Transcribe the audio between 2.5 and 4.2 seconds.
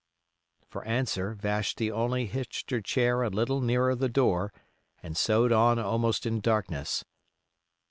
her chair a little nearer the